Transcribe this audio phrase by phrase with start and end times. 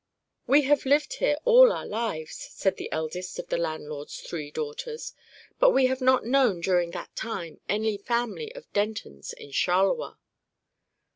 [0.47, 5.13] "We have lived here all our lives," said the eldest of the landlord's three daughters,
[5.59, 10.15] "but we have not known, during that time, any family of Dentons in Charleroi."